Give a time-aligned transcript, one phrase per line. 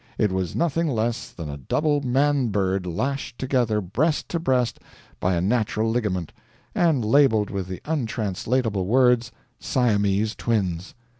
[0.17, 4.79] It was nothing less than a double Man Bird lashed together breast to breast
[5.19, 6.33] by a natural ligament,
[6.73, 10.95] and labeled with the untranslatable words, "Siamese Twins."